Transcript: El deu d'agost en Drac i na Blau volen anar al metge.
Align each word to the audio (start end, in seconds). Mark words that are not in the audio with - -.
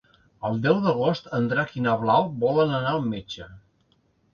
El 0.47 0.55
deu 0.63 0.79
d'agost 0.85 1.29
en 1.41 1.51
Drac 1.53 1.77
i 1.83 1.85
na 1.91 1.95
Blau 2.03 2.29
volen 2.49 2.77
anar 2.83 2.99
al 2.99 3.09
metge. 3.15 3.55